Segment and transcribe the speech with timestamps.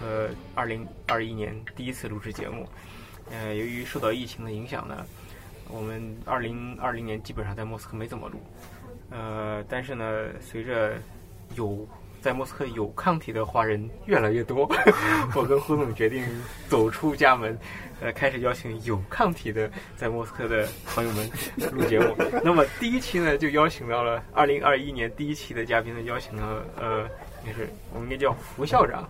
[0.00, 2.66] 家好，这里是在莫斯科二零二一年第一次录制节目。
[3.30, 5.06] 呃，由于受到疫情的影响呢，
[5.68, 8.40] 我们二零二零年基本上在莫斯科没怎么录。
[9.10, 10.94] 呃，但是呢，随着
[11.54, 11.86] 有
[12.20, 14.70] 在莫斯科有抗体的华人越来越多，
[15.34, 16.24] 我跟胡总决定
[16.68, 17.56] 走出家门，
[18.00, 21.30] 呃，开始邀请有抗体的在莫斯科的朋友们
[21.72, 22.16] 录节目。
[22.44, 27.08] 那么第一期呢，就邀请到了二零二一年第一期的嘉宾呢，邀请了呃，
[27.46, 29.08] 就是我们应该叫胡校长。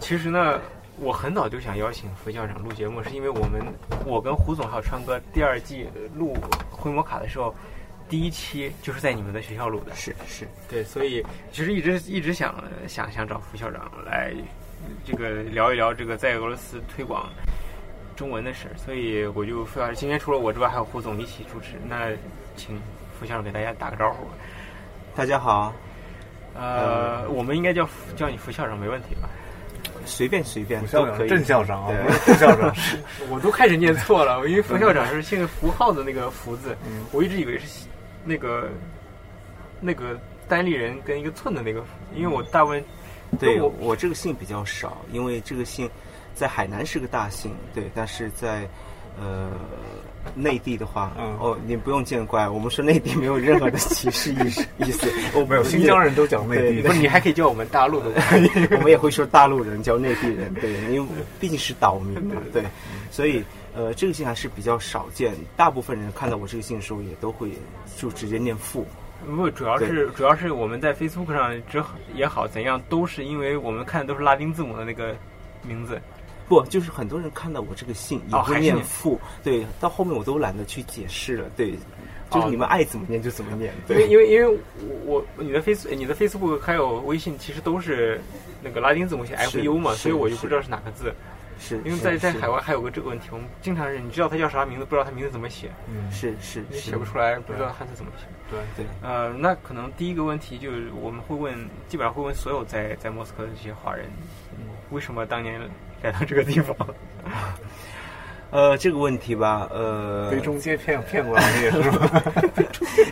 [0.00, 0.60] 其实呢，
[0.98, 3.62] 我很早就想邀请副校长录节目，是因为我们
[4.04, 6.36] 我跟胡总还有川哥第二季录
[6.70, 7.54] 灰摩卡的时候。
[8.08, 12.52] 第一期就是在你们的学校录的，是是，对，所以其实一直一直想
[12.88, 14.34] 想想找副校长来
[15.04, 17.30] 这个聊一聊这个在俄罗斯推广
[18.16, 22.10] 中文的事，所以我就副校长今天除了我之外还有胡总一起主持，那
[22.56, 22.82] 请
[23.16, 24.26] 副校长给大家打个招呼。
[25.14, 25.72] 大家好，
[26.56, 29.28] 呃，我们应该叫叫你副校长没问题吧？
[30.04, 31.28] 随便随便校都可以。
[31.28, 32.12] 郑校长啊，对。
[32.12, 32.74] 副校长，
[33.30, 36.76] 我都开始念错了，因为副校长是姓符号的那个符字，
[37.12, 37.86] 我一直以为是
[38.24, 38.68] 那个
[39.80, 40.18] 那个
[40.48, 41.84] 单立人跟一个寸的那个，
[42.14, 42.84] 因为我大部分
[43.38, 45.88] 对我我这个姓比较少，因为这个姓
[46.34, 48.68] 在海南是个大姓，对，但是在
[49.18, 49.52] 呃
[50.34, 51.36] 内地的话，嗯。
[51.38, 56.88] 哦，你不用见怪，我们说内地没有任何的歧视意识意思， 我没有新疆人都讲内地的。
[56.88, 58.10] 不是，你还可以叫我们大陆的。
[58.72, 62.62] 我们也会说大陆人叫内地人，对，因为毕竟是岛民嘛，对，
[63.10, 63.42] 所以
[63.74, 67.50] 呃这个姓还是比较少见，大部分人看到我这个姓的时候也都会
[67.96, 68.86] 就直接念父，
[69.26, 71.82] 不，主要是主要是我们在 Facebook 上之
[72.14, 75.16] 也好怎样，都是因为我们看的都是拉丁字母的那个
[75.62, 76.00] 名字。
[76.50, 81.70] 不，就是很多人看到我这个姓也会念父，对，到后面我都懒得去解释了，对，
[82.28, 84.58] 就是哦你们爱怎么念就怎么念，因为对，因为因为
[85.06, 88.20] 我我你的 Face 你的 Facebook 还有微信其实都是
[88.60, 91.14] 那个拉丁字母写 FU 嘛，所以我就不知道是哪个字。
[91.62, 98.24] 是，因为在在海外还有个这个问题，我们经常是你知道他叫啥名字，不知道他名字怎么写，嗯，是是写不出来，不知道汉字怎么写。
[98.50, 101.54] 对，对，呃，那可能第一个问题就是我们会问，
[101.86, 104.06] 基本上会问所有在在莫斯科的这些华人，
[104.90, 105.60] 为什么当年
[106.02, 106.74] 来到这个地方？
[108.50, 112.22] 呃，这个问题吧，呃被，中介骗骗过来的 也是吧？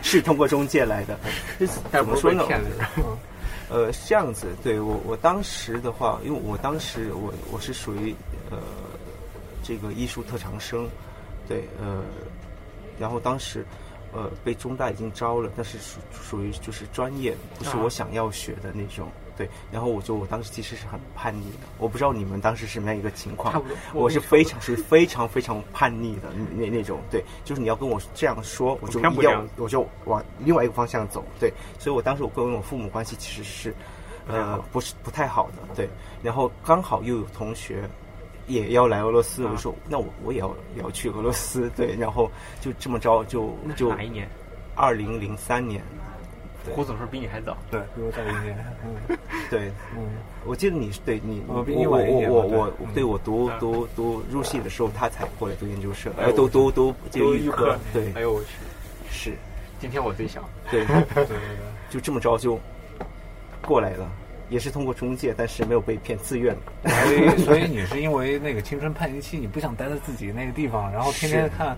[0.03, 1.17] 是通过中介来的，
[1.91, 2.43] 怎么说呢？
[3.69, 8.13] 呃，是这样子，对我我当时的话，因为我当时我我是属于
[8.51, 8.57] 呃
[9.63, 10.89] 这个艺术特长生，
[11.47, 12.03] 对，呃，
[12.99, 13.63] 然后当时
[14.11, 19.09] 呃被中大已经招了，但是属属于就是专业不是啊我想要学的那种，
[19.39, 23.63] 对，然后我就我当时其实是很叛逆的，我不知道你们当时是什么样一个情况，
[23.93, 31.49] 我我是非常是非常非常叛逆的那那那种，对，就是你要跟我这样说，我就要我就往另外一个方向走，对，
[31.79, 33.73] 所以我当时我跟我父母关系其实是，
[34.27, 35.89] 呃，不是不太好的，对，
[36.21, 37.89] 然后刚好又有同学
[38.47, 44.29] 也要来俄罗斯，啊我说那我我也要也要去俄罗斯，对，然后就这么着就就哪一年？
[44.75, 45.98] 二零零三年，对
[46.75, 47.57] 胡总是比你还早。
[47.71, 49.17] 对，比我早一年， 嗯。
[49.49, 50.07] 对，嗯，
[50.45, 52.57] 我记得你是对你我比我你晚一年我我对。
[52.57, 58.11] 嗯我对我读啊读读入戏的时候，他才过来读研究生，哎呃，读我读读这个都预预科，对。
[58.13, 58.49] 哎，呦我去，
[59.09, 59.33] 是，
[59.79, 60.47] 今天我最小。
[60.69, 61.37] 对，对对对。
[61.89, 62.59] 就这么着就
[63.65, 64.07] 过来了，
[64.49, 66.55] 也是通过中介，但是没有被骗，自愿。
[66.83, 71.75] 所以， 所以你是因为那个青春叛逆期，你不想待在自己那个地方，然后天天看，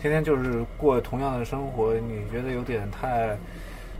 [0.00, 3.36] 天天就是过同样的生活，你觉得有点太，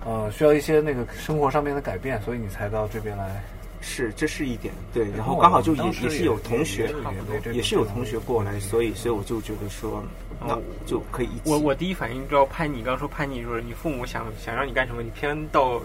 [0.05, 3.43] 呃，需要一些那个生活上面的改变，所以你才到这边来。
[3.83, 6.93] 是，这是一点，对，然然后后刚好就也也是有同学
[7.53, 10.03] 也是有同学过来，所以所以我就觉得说，
[10.41, 11.43] 那哦就可以一起。
[11.45, 15.81] 我我第一反应知道叛逆，你刚刚说叛逆，就是你父母想想让你干什么，你偏到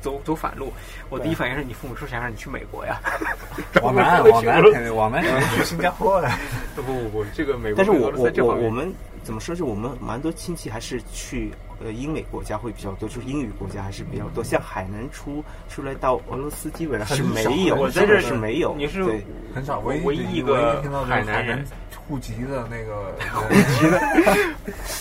[0.00, 0.72] 走走反路。
[1.10, 2.98] 我第一反应是你父母是想让你去美国呀？
[3.82, 4.60] 往南，往南，
[4.96, 5.22] 往南，
[5.54, 6.36] 去新加坡呀。
[6.74, 8.92] 不不不，这个美国但是我我我们
[9.28, 9.54] 怎么说？
[9.54, 11.52] 是我们蛮多亲戚还是去
[11.84, 14.42] 呃英美国家会比较多，就是英语国家还是比较多。
[14.42, 18.74] 像海南出出来到俄罗斯，基本上是没有，我在这是没有。
[18.74, 19.22] 你是对
[19.54, 21.62] 很少，唯唯一一个听到海南人
[22.06, 24.00] 户籍的那个 户籍的。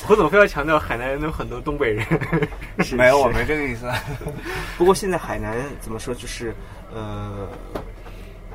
[0.10, 2.06] 我怎么非要强调海南人有很多东北人，
[2.80, 3.90] 是没有，我没这个意思。
[4.78, 6.54] 不过现在海南怎么说，就是
[6.94, 7.48] 呃，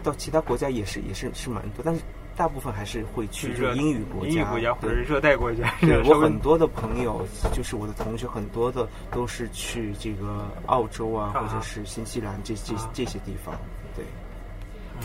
[0.03, 2.03] 到其他国家也是也是是蛮多，但是
[2.43, 5.73] 大部分还是会去就热是英语国家，英语国家或者是热带国家。
[5.81, 13.55] 对我很多的朋友，就是我的同学，很多的都是去这个澳洲啊，啊或者是新西兰这这啊这些地方。
[13.95, 14.05] 对，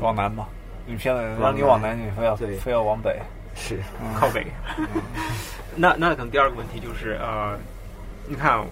[0.02, 0.48] 往南嘛，
[0.88, 3.22] 你现在让你往南，你非要对非要往北。
[3.54, 3.80] 是
[4.20, 4.44] 靠北。
[5.78, 7.56] 那那可能第二个问题就是呃，
[8.28, 8.66] 你看，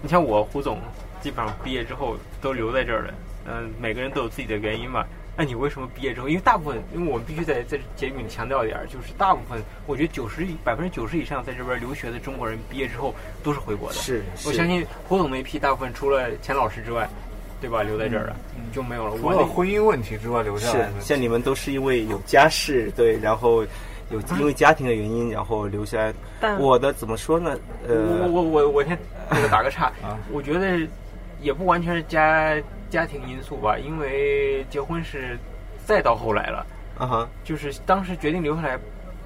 [0.00, 0.78] 你像我胡总，
[1.20, 3.14] 基本上毕业之后都留在这儿了，
[3.46, 5.04] 嗯、每个人都有自己的原因嘛。
[5.36, 6.28] 那你为什么毕业之后？
[6.28, 13.94] 因为大部分，因为我们必须在在节目里强调一点儿，就是大部分，我觉得九十百分之九十以上在这边留学的中国人毕业之后都是回国的。
[13.94, 17.08] 是，是我相信胡总那一批大部分除了钱老师之外，
[17.60, 17.82] 对吧？
[17.82, 18.36] 留在这儿了、
[18.72, 19.18] 就没有了。
[19.18, 23.62] 除了婚姻问题之外留下是来的，像你们都是因为有家室，对，然后
[24.10, 26.14] 有因为家庭的原因，然后留下来。
[26.40, 27.58] 但我的怎么说呢？
[27.86, 28.96] 我呃，我我我先
[29.30, 30.78] 那个打个岔 啊，我觉得
[31.40, 32.54] 也不完全是家
[32.90, 35.38] 家庭因素吧，因为结婚是
[35.84, 36.66] 再到后来了，
[36.98, 38.78] 啊哈，就是当时决定留下来，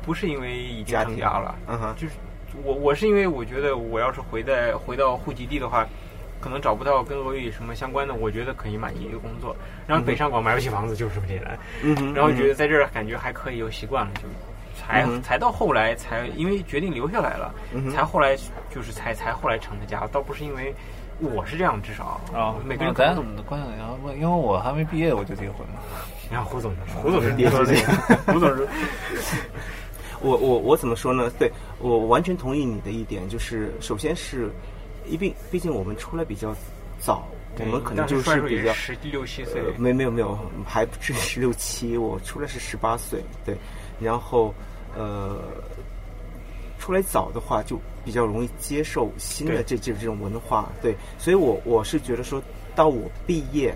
[0.03, 2.15] 不是因为已经成家了，嗯哼，就是
[2.65, 5.87] 我我是因为我觉得我要是回在回到户籍地的话。
[6.43, 9.55] 可能找不到跟俄语什么相关的，我觉得可以满意的工作。
[9.87, 11.59] 然后北上广买不起房子，就是这么简单。
[11.83, 14.23] 嗯哼，然后觉得在这儿感觉还可以，又习惯了，就
[14.75, 18.35] 才、嗯哼才到后来才因为决定留下来了，嗯才后来
[18.71, 20.75] 就是才才后来成的家，倒不是因为
[21.21, 25.81] 我是这样，至少啊，每个人可咱能都关键然后问，因为我还没毕业我就结婚了，
[26.29, 28.67] 你看胡总胡总是别说这个，胡总是
[30.23, 31.31] 我我我怎么说呢？
[31.39, 34.51] 对我完全同意你的一点，就是首先是，
[35.07, 36.55] 因为毕竟我们出来比较
[36.99, 37.27] 早，
[37.59, 43.57] 我们可能就是比较十六七岁，呃，没没有没有，还不至于十六七，我出来是十八岁，对，
[43.99, 44.55] 然后
[44.95, 45.39] 呃，
[46.81, 52.43] 出来早的话就比较容易接受新的这这这种文化，对，所以我我是觉得说
[52.75, 53.73] 到我毕业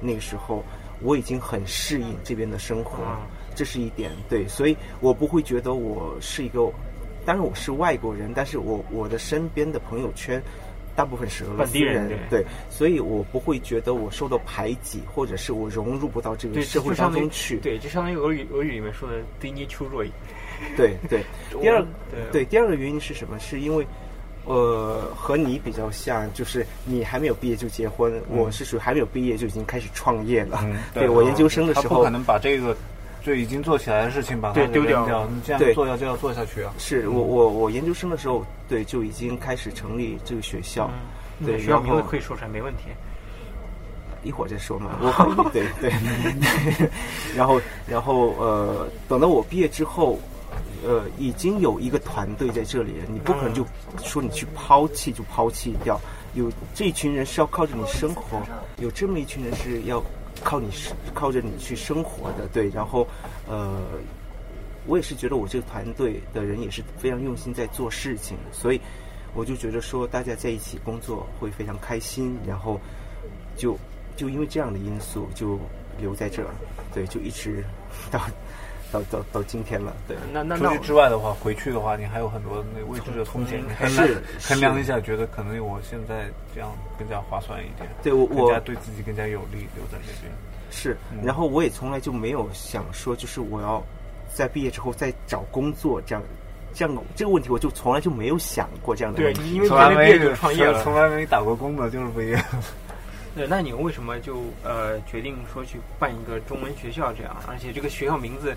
[0.00, 0.62] 那个时候，
[1.00, 3.20] 我已经很适应这边的生活，啊。
[3.54, 6.72] 这是一点，对，所以我不会觉得我是一个，
[7.24, 10.42] 当然我是外国人，但是我我的身边的朋友圈。
[10.94, 12.18] 大部分是俄罗斯人对。
[12.28, 17.56] 对，所以我不会觉得我受到排挤，或者是我融入不到这个，社会当中去。
[17.60, 20.10] 对，就相当于俄语俄语里面说的“低尼丘若伊
[20.76, 21.24] 对 对。
[21.60, 21.80] 第二
[22.10, 23.38] 对对第二个原因是什么？
[23.38, 23.86] 是因为
[24.44, 30.60] 呃和你比较像，就是你还没有毕业就结婚，我是属于还没有毕业就已经开始创业了。
[30.64, 32.76] 嗯对我研究生的时候他不可能把这个
[33.22, 36.72] 就已经做起来的事情把它丢掉，你这样对做要就要做下去啊。
[36.78, 40.90] 是我我我研究生的时候，对就已经开始成立这个学校。
[40.92, 42.82] 嗯对，学校名字可以说出来，没问题。
[44.22, 45.92] 一会儿再说嘛，我可以，对对。
[47.36, 50.20] 然后，然后呃，等到我毕业之后，
[50.84, 53.64] 呃，已经有一个团队在这里了，你不可能就
[54.02, 56.00] 说你去抛弃就抛弃掉。
[56.34, 58.40] 有这一群人是要靠着你生活，
[58.78, 60.02] 有这么一群人是要
[60.42, 60.68] 靠你
[61.12, 62.70] 靠着你去生活的，对。
[62.70, 63.06] 然后，
[63.46, 63.82] 呃，
[64.86, 68.80] 我也是觉得我这个团队的人也是非常用心在做事情，所以
[69.34, 72.80] 我就觉得说大家在一起工作会非常开心，然后
[73.54, 73.76] 就
[74.16, 75.58] 就因为这样的因素就
[76.00, 76.48] 留在这儿，
[76.94, 77.62] 对，就一直
[78.10, 78.20] 到
[78.92, 80.16] 到到到今天了，对。
[80.32, 90.30] 那那那我之外的话，回去的话，你还有很多那未知的风险，是衡量一下，觉得可能我现在这样更加划算一点，对我我更加对自己更加有利，留在这边。
[90.70, 93.82] 是，然后我也从来就没有想说，就是我要
[94.32, 96.22] 在毕业之后再找工作这样。
[96.74, 100.82] 这样这个问题，我就从来就没有想过这样的对问题。，因为从来没别人毕业就创业。
[100.82, 102.42] 从来没打过工的，就是不一样。
[103.34, 107.34] 对，那你为什么就呃决定说去办一个中文学校这样？
[107.48, 108.54] 而且这个学校名字，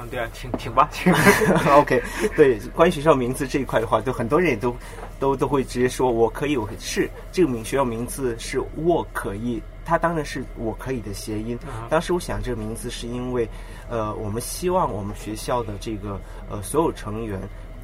[0.00, 1.12] 嗯，对啊，请请吧，请。
[1.76, 2.02] OK，
[2.34, 4.74] 对，关于学校名字这一块的话，就很多人也都
[5.20, 11.58] 都都会直接说，我可以，我是这个名学校名字是我可以，它当然是我可以的谐音。
[11.66, 13.46] 啊当时我想这个名字是因为，
[13.90, 16.18] 呃，我们希望我们学校的这个
[16.50, 17.38] 呃所有成员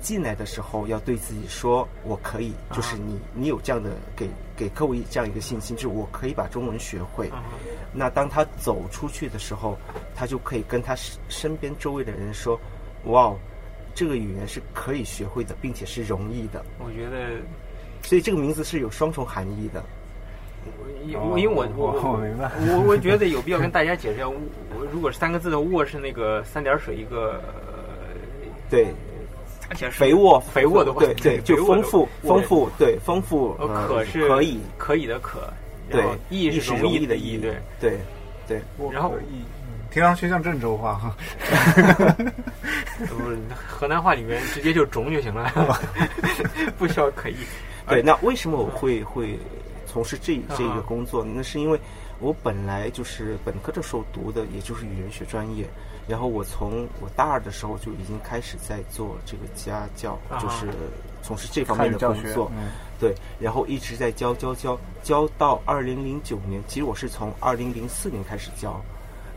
[0.04, 7.28] 进来的时候要对自己说，我可以，就是你你有这样的给给客户这样一个信心，就是我可以把中文学会。
[7.30, 7.42] 啊
[7.96, 9.78] 那当他走出去的时候，
[10.14, 12.60] 他就可以跟他身身边周围的人说
[13.06, 13.38] ：“哇，哦，
[13.94, 16.62] 这个语言是可以学会的，并且是容易的。
[16.78, 17.40] 我觉得，”
[18.02, 19.82] 所以这个名字是有双重含义的。
[21.06, 27.40] 因我因为我我我明白我我觉得 有必要跟大家解释一下，我如果是三个字的“沃”是那个三点水一个，
[28.68, 28.92] 对，
[29.68, 32.42] 加起来是肥沃，肥沃的沃，对对，就丰富，丰。
[32.42, 33.54] 富，对，丰富。
[33.88, 35.52] 可是可以，可以的可，
[35.90, 37.56] 对易是容是易的易，对。
[37.80, 37.98] 对
[38.46, 38.62] 对。
[38.92, 39.44] 然后嗯
[39.90, 41.16] 听上去像郑州话哈。
[42.98, 45.50] 不是河南话里面直接就种就行了，
[46.78, 47.36] 不需要可以。
[47.88, 49.38] 对，那为什么我会会
[49.86, 51.32] 从事这这啊个工作呢？
[51.36, 51.78] 那是因为
[52.18, 55.64] 我本来就是本科的时候读的，也就是语言学专业。
[56.06, 60.38] 然后我从我大二的时候就已经开始在做这个家教，啊。
[60.38, 60.68] 就是
[61.22, 62.50] 从事这方面的工作。
[62.56, 62.68] 嗯。
[63.00, 68.80] 对，然后一直在教教教教到二零零九年，其实我是从二零零四年开始教，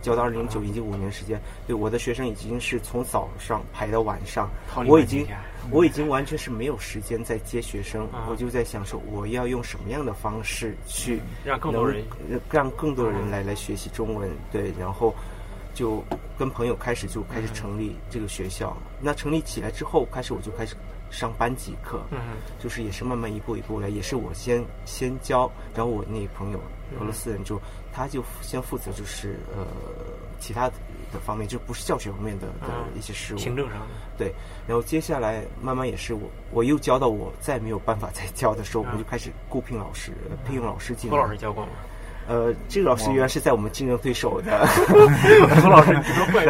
[0.01, 4.49] 教到二零零九已经五年时间，对我的学生已经是从早上排到晚上
[4.85, 5.27] 我已经
[5.71, 8.27] 我已经完全是没有时间在接学生，啊。
[8.29, 15.13] 我就在想说我要用什么样的方式去让更多人能让更多人来来学习中文，对，然后
[15.77, 16.03] 就
[16.39, 18.75] 跟朋友开始就开始成立这个学校。
[18.99, 20.75] 那成立起来之后，开始我就开始
[21.11, 22.17] 上班级课，嗯
[22.57, 26.59] 就是也是慢慢一步一步来，也是我先先教，然后我那个朋友
[26.99, 27.61] 俄罗斯人就
[27.93, 29.67] 他就先负责就是呃
[30.39, 30.67] 其他
[31.13, 33.85] 的方面，就不是教学方面的的嗯一些事务，行政上的，
[34.17, 34.33] 对，
[34.67, 41.21] 然后接下来慢慢也是我，我又教到我再没有办法再教的时候，我们就开始雇聘老师、呃聘用老师进胡来。
[41.21, 41.71] 老师教过吗？
[42.27, 46.45] 呃，这个老师原来是在我们竞争对手的 何老师，你说 会？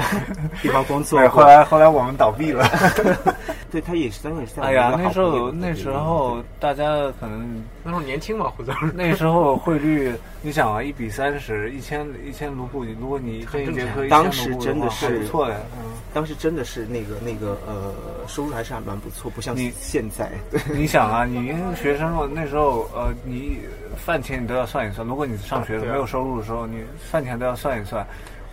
[0.62, 2.68] 地方工作后，来后来我们倒闭了。
[3.72, 6.86] 对他也是，当然也是在哎呀，那时候那时候大家
[7.20, 8.92] 可能那时候年轻嘛，胡老师。
[8.96, 15.86] 那时候汇率，你想啊，一比三十，一千一千卢布，如果你这一节课一的是不错的，嗯。
[16.14, 17.94] 当时真的是那个那个呃，
[18.28, 20.32] 收入还是还蛮不错，不像你现在。
[20.50, 23.60] 对， 你想啊，你学生嘛，那时候呃，你
[23.98, 25.06] 饭钱你都要算一算。
[25.06, 28.06] 如果你上学没有收入的时候，你饭钱都要算一算。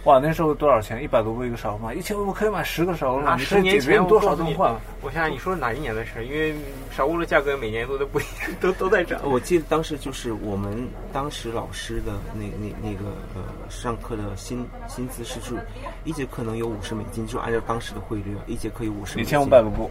[0.05, 1.03] 哇，那时候多少钱？
[1.03, 3.25] 一百多卢布一个勺嘛，一千卢布可以买十个勺了。
[3.25, 4.77] 那你可以十年前多少顿饭？
[5.01, 6.25] 我想想，你说是哪一年的事？
[6.27, 6.55] 因为
[6.91, 8.25] 勺物的价格每年都在不一，
[8.61, 9.19] 都都在涨。
[9.25, 15.57] 我记得当时就是我们当时老师的那那那个呃上课的薪薪资是就
[16.05, 19.19] 一节课能有五十美金，就按照当时的汇率啊，一节课有五十。
[19.19, 19.91] 一千五百卢布。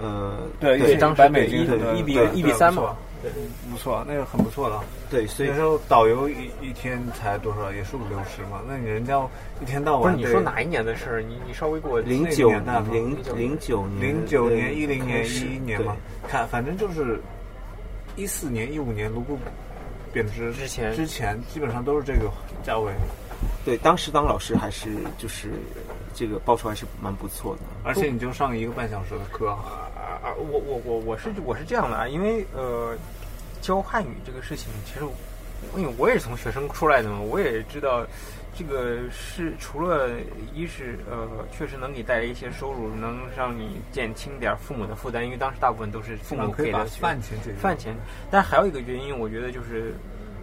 [0.00, 3.30] 呃，对，对一千一百美对一金，对一比一比三嘛对
[3.70, 4.82] 不错，那个很不错了。
[5.08, 8.60] 对，所以那时候导游一一天才多少，也是五六十嘛。
[8.66, 9.16] 那你人家
[9.60, 11.22] 一天到不是晚你说哪一年的事儿？
[11.22, 15.96] 你你稍微给我零九年代吗零零九年零九年、一零年、一一年嘛，
[16.28, 17.20] 看反正就是
[18.16, 19.38] 一四年、一五年卢布
[20.12, 22.30] 贬值之前之前基本上都是这个
[22.62, 22.92] 价位，
[23.64, 25.52] 对，当时当老师还是就是
[26.12, 27.62] 这个报酬还是蛮不错的。
[27.84, 29.81] 而且你就上一个半小时的课，啊
[30.22, 30.32] 啊！
[30.36, 32.96] 我我我我是我是这样的啊，因为呃，
[33.60, 35.04] 教汉语这个事情，其实
[35.76, 38.06] 因为我也是从学生出来的嘛，我也知道
[38.56, 40.10] 这个是除了
[40.54, 47.36] 一是呃，确实能给带来一些收入，能让你减轻点儿父母的负担，因为当时大部分都是父母给的饭钱。
[47.56, 47.94] 饭钱。
[48.30, 49.92] 但还有一个原因，我觉得就是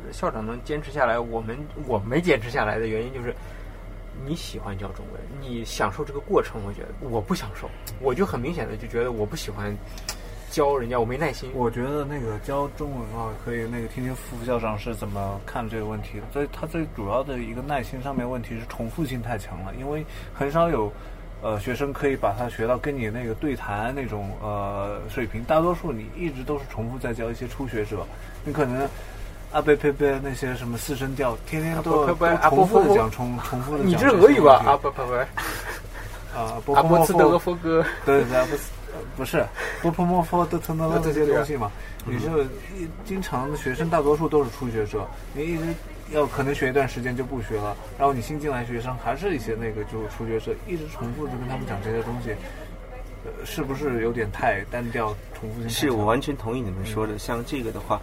[0.06, 1.58] 呃校长能坚持下来，我们
[1.88, 3.34] 我没坚持下来的原因就是。
[4.26, 7.70] 你喜欢教中文，你享受这个过程，我觉得我不享受，
[8.02, 9.76] 我就很明显的就觉得我不喜欢
[10.52, 11.50] 教人家，我没耐心。
[11.54, 16.24] 我觉得那个教中文啊，可以那个听听副校长是怎么看这个问题的。
[16.34, 20.92] 所以他最主要的一个耐心上面问题是重复性太强了，因为很少有
[21.42, 28.06] 呃学生可以把它学到跟你那个对谈那种呃水平，大多数你一直都是重复在教一些初学者，
[28.44, 28.88] 你可能。
[29.52, 33.88] 啊贝贝贝那些什么四声调，天天都重复不不不的讲，重重复的讲。
[33.88, 34.64] 你这是俄语吧？
[34.66, 34.78] 阿
[36.84, 38.62] 波茨德夫夫哥，对对，不是
[38.94, 39.46] 呃不是
[39.82, 41.72] 波普莫夫德特诺勒这些东西嘛，
[42.06, 45.64] 你就一经常学生大多数都是初学者，你一直
[46.12, 52.30] 要可能学一段时间就不学了，然后你新进来学生还是一些那个就初学者，一直重复的跟他们讲这些东西，
[53.26, 57.18] 呃，是不是有点太单调，重复性是我完全同意你们说的。
[57.18, 58.00] 像这个的话，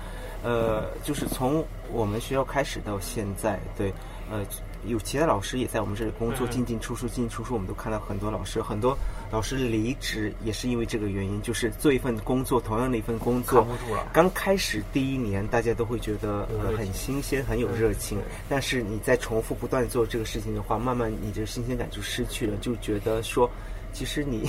[0.46, 3.92] 呃，就是从我们学校开始到现在，对，
[4.30, 4.46] 呃，
[4.86, 8.96] 有其他老师也在我们这里工作，嗯进进出出，进进出出，我们都看到很多老师，很多
[9.32, 14.06] 老师离职也是因为这个原因，就是做一份工作，同样的一份工作扛，不住了。
[14.12, 18.16] 刚开始第一年，大家都会觉得呃很新鲜，很有热情。
[18.48, 23.50] 但是你在重复不断做这个事情的话，慢慢你这个新鲜感就失去了，就觉得说，
[23.92, 24.48] 其实你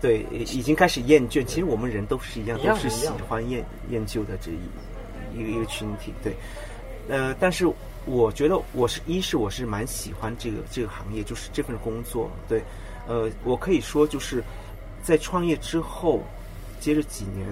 [0.00, 1.44] 对已经开始厌倦。
[1.44, 4.58] 其实我们人都是一样，一样都是喜欢厌厌旧的这一
[5.34, 6.12] 一个一个群体。
[6.22, 6.34] 对，
[7.08, 7.66] 呃，但是
[8.06, 12.30] 我觉得我是一是我是蛮喜欢这个这个行业，就是这份工作。
[12.48, 12.62] 对，
[13.06, 14.42] 呃，我可以说就是
[15.02, 16.22] 在创业之后，
[16.80, 17.46] 接着几年。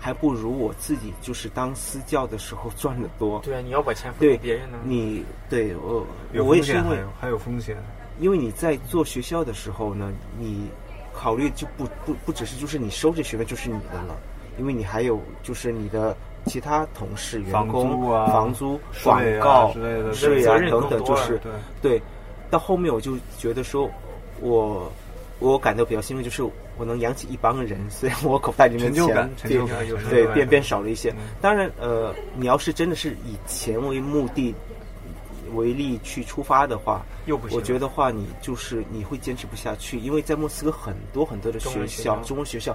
[0.00, 3.40] 还不如我自己就是当私教的时候 赚的多。
[3.40, 4.78] 对啊，你要把钱分给别人呢。
[4.84, 7.76] 你对我有我也是因为还有风险，
[8.20, 10.68] 因为你在做学校的时候呢，你
[11.12, 14.16] 考虑就不不不只是就是你收这学费就是你的了，
[14.56, 16.16] 因为你还有就是你的
[16.46, 21.52] 其他同事、员房工、房租、广税啊告之类的税啊等等，就是对。
[21.82, 22.02] 对。
[22.50, 23.90] 到后面我就觉得说，
[24.40, 24.90] 我
[25.38, 26.42] 我感到比较欣慰，就是
[26.78, 31.16] 我能养起一帮人， 虽然我口袋里面钱就对，对变变少了一些嗯。
[31.42, 34.54] 当然，呃，你要是真的是以钱为目的
[35.54, 42.74] 为例去出发的话，又不行我觉得话你就是你会坚持不下去，因为在莫斯科很多很多的学校校，中文学校，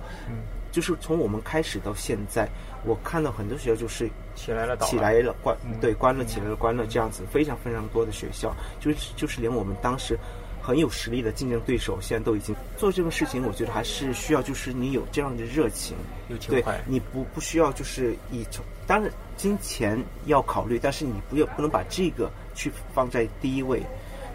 [0.74, 2.50] 就是从我们开始到现在，
[2.84, 10.18] 我看到很多学校就是起来了倒起来了关嗯对关了起来了关了这样子，非常非常多的学校，就是就是连我们当时
[10.62, 15.96] 很有实力的竞争对手，现在都已经做这个事情，我觉得还是需要就是你有这样的热情，
[16.28, 18.44] 有情怀，你不不需要就是以
[18.88, 23.84] 当然金钱要考虑，但是你不要不能把这个去放在第一位。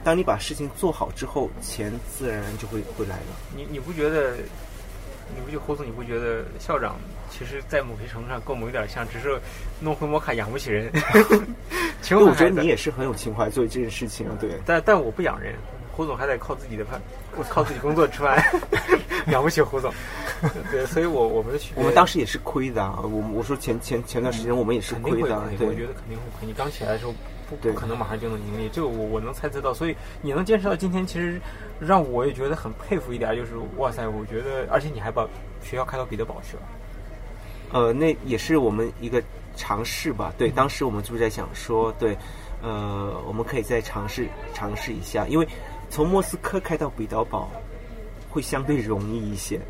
[0.05, 3.27] 当你把事情做好之后，钱自然而然就会会来了。
[3.57, 4.37] 你你不觉得？
[5.35, 5.87] 你不就胡总？
[5.87, 6.97] 你不觉得校长
[7.31, 9.39] 其实，在某些程度上跟我们有点像，只是
[9.81, 10.91] 弄回摩卡养不起人。
[12.03, 14.51] 其实我觉得你也是很有情怀做这件事情啊，对。
[14.65, 15.55] 但但我不养人，
[15.93, 17.01] 胡总还得靠自己的饭，
[17.49, 18.43] 靠自己工作吃饭，
[19.31, 19.93] 养不起胡总。
[20.71, 23.01] 对，所以我我们的区别，我们当时也是亏的啊！
[23.03, 26.47] 我我说前前前段时间我们也是亏的啊，亏，我觉得肯定会亏。
[26.47, 27.13] 你刚起来的时候
[27.49, 29.73] 不不可能马上就能盈利，这个我我能猜测到。
[29.73, 31.41] 所以你能坚持到今天，其实
[31.81, 35.27] 让我也觉得很佩服一点，就是哇塞，我觉得，而且你还把
[35.63, 36.63] 学校开到彼得堡去了。
[37.73, 39.23] 呃，那也是我们一个
[39.57, 40.33] 尝试吧。
[40.33, 42.17] 嗯对，当时我们就在想说，对，
[42.63, 45.49] 呃，我们可以再尝试尝试一下，因为
[45.91, 47.51] 从莫斯科开到彼得堡
[48.31, 49.61] 会相对容易一些。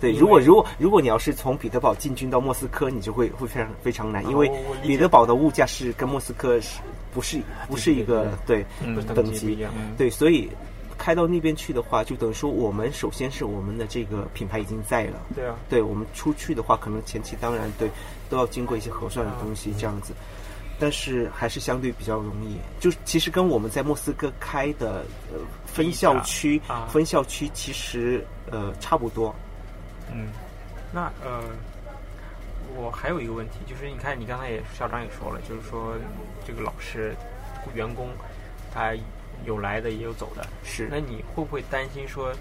[0.00, 4.50] 对，如果如果如果你要是从彼得堡进军到莫斯科，你就会会非常非常难，因为
[4.82, 6.80] 彼得堡的物价是跟莫斯科是
[7.14, 8.64] 不是不是一个对
[9.14, 9.66] 等级。
[9.96, 10.50] 对，所以
[10.98, 15.18] 开到那边去的话，就等于说我们首先是我们的这个品牌已经在了。
[15.34, 17.90] 对啊，对我们出去的话，可能前期当然对
[18.28, 20.12] 都要经过一些核算的东西这样子，
[20.78, 22.58] 但是还是相对比较容易。
[22.78, 26.86] 就其实跟我们在莫斯科开的呃分校区啊。
[26.92, 29.34] 分校区其实呃差不多。
[30.12, 30.28] 嗯
[30.92, 31.42] 那呃，
[32.76, 35.94] 我还有一个问题，就是你看，你刚才也校长也说了，就是说
[36.46, 37.14] 这个老师
[37.74, 38.08] 员工
[38.72, 38.94] 他
[39.44, 42.32] 有来的也有走的，是那你会不会担心说，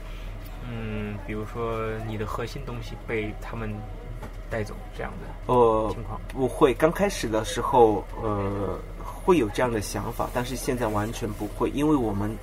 [0.70, 3.74] 嗯，比如说你的核心东西被他们
[4.50, 6.22] 带走这样的呃情况？
[6.28, 12.34] 不会，刚开始的时候呃会有这样的想法，但是现在完全不会，因为我们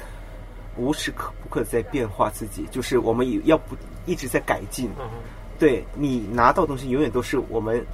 [0.77, 4.89] 无时刻不刻在变化自己，就是我们也要不一直在改进。
[4.99, 5.19] 嗯哼，
[5.59, 7.85] 对你拿到东西，永远都是我们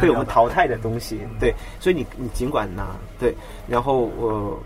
[0.00, 1.20] 被我们淘汰的东西。
[1.40, 3.34] 对，所以你你尽管拿，对，
[3.66, 4.58] 然后呃，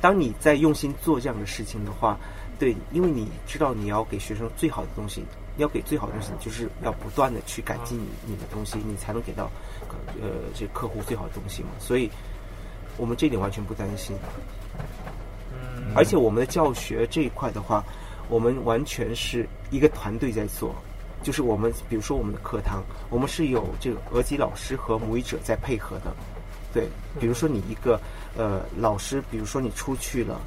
[0.00, 2.18] 当你在用心做这样的事情的话，
[2.58, 5.24] 对，因为你知道你要给学生最好的东西，
[5.56, 9.50] 要给最好的东西，就是要不断的去改进你你的东西，你才能给到
[10.20, 11.68] 呃这客户最好的东西嘛。
[11.78, 12.10] 所以，
[12.98, 14.16] 我们这点完全不担心。
[15.92, 17.84] 嗯，而且我们的教学这一块的话，
[18.28, 20.74] 我们完全是一个团队在做。
[21.22, 26.12] 就是我们，比如说我们的课堂，我们是有这个俄籍老师和母语者在配合的。
[26.74, 26.88] 对，
[27.20, 28.00] 比如说你一个
[28.36, 30.40] 呃老师，比如说你出去了，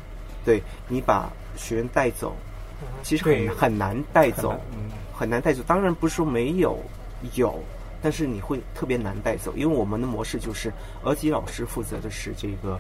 [0.44, 2.36] 对你把学员带走，
[3.04, 5.64] 其实很很难带走，嗯很难带走。
[5.66, 6.78] 当然不是说没有，
[7.36, 7.58] 有，
[8.02, 12.78] 但是你会特别难带走，因为我们的模式就是俄籍老师负责的是这个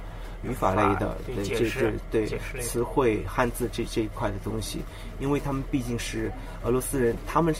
[0.47, 4.79] 语法类的，对对这这对词汇、汉字这这一块的东西，
[5.19, 6.31] 因为他们毕竟是
[6.63, 7.53] 俄罗斯人，他们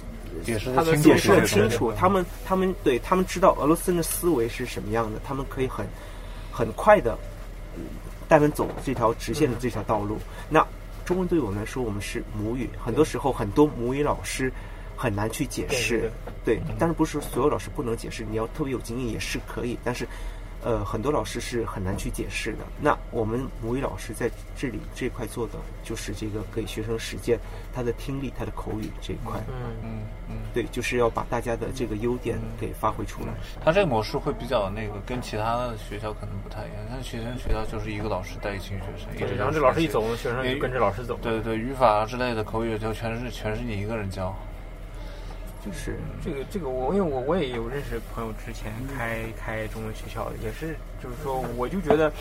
[0.43, 5.86] 解释他的的清楚解释的清楚，他们他们对他们知道俄罗斯人的思维是什么样的，他们可以很
[6.52, 7.17] 很快的
[8.28, 10.17] 带人走这条直线的这条道路。
[10.50, 10.65] 那
[11.06, 14.52] 中文对我们来说，我们是母语，很多时候很多母语老师
[14.95, 16.12] 很难去解释，
[16.43, 20.08] 对，但是不是所有老师不能解释，你要特别有经验也是可以，但是。
[20.65, 22.65] 呃，很多老师是很难去解释的。
[22.82, 27.39] 那我们母语老师在这里这块做的就是这个给学生实践
[27.71, 29.39] 他的听力、他的口语这一块。
[29.47, 29.89] 嗯，嗯
[30.28, 33.28] 嗯，对，就是要把大家的这个优点给发挥出来。
[33.63, 36.78] 他这个模式会比较那个，跟其他的学校可能不太一样。
[36.89, 41.15] 像学生学校就是一个老师带一群学生，一直对，然后这老师一走，学生就跟着老师走。
[41.21, 44.36] 对对对，语法之类的口语就全是全是你一个人教。
[45.65, 52.12] 就是这个这个我因为我我也有认识朋友之前开开中文学校的，也是就是说我就觉得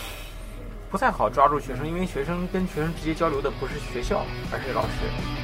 [0.90, 5.43] 不太好抓住学生，因为学生跟学生直接交流的不是学校，而是老师。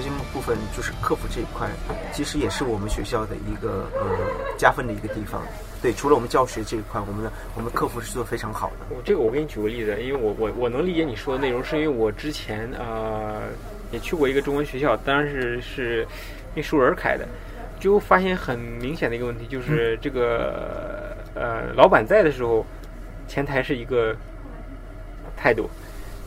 [0.00, 1.68] 核心部分就是客服这一块，
[2.10, 4.16] 其实也是我们学校的一个呃
[4.56, 5.42] 加分的一个地方。
[5.82, 8.86] 对，除了我们教学这一块，我们的我们客服是做非常好的。
[8.88, 13.42] 我这个我给你举个例子，因为我我我能理解你说的内容，是因为我之前呃
[13.92, 16.06] 也去过一个中文学校，当然是是
[16.54, 17.28] 那熟人开的，
[17.78, 22.64] 就发现很明显的一个问题，就是这个、呃老板在的时候，
[23.28, 24.16] 前台是一个
[25.36, 25.68] 态度，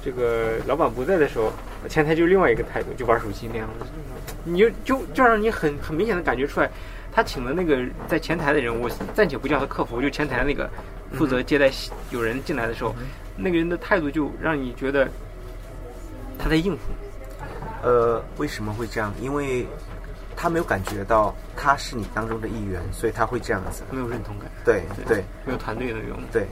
[0.05, 1.51] 这个老板不在的时候，
[1.89, 3.85] 前台就另外一个态度，就玩手机那样子，
[4.43, 6.69] 你就就就让你很很明显的感觉出来。
[7.15, 10.67] 他请的那个在前台的人，我暂且不叫他客服，就前台那个
[11.11, 11.69] 负责接待
[12.09, 12.95] 有人进来的时候，
[13.37, 15.07] 那个人的态度就让你觉得
[16.39, 16.81] 他在应付。
[17.83, 19.13] 呃，为什么会这样？
[19.21, 19.67] 因为
[20.35, 23.83] 他没有感觉到他是你当中的一员，所以他会这样子。
[23.91, 26.19] 没有认同感，对对没有团队的那种。
[26.31, 26.47] 对，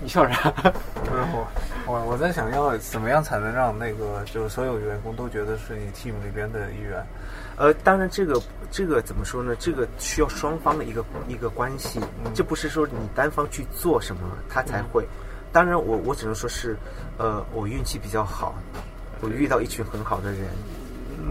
[0.00, 0.50] 你笑啥？
[0.50, 1.46] 不是我，
[1.86, 7.04] 我我在想要怎么样才能让那个就是所有员工都觉得是你 team 里边的一员。
[7.56, 9.54] 呃，当然这个这个怎么说呢？
[9.58, 12.00] 这个需要双方的一个一个关系，
[12.34, 15.06] 这不是说你单方去做什么他才会。
[15.52, 16.74] 当然我我只能说是，
[17.18, 18.54] 呃，我运气比较好，
[19.20, 20.48] 我遇到一群很好的人，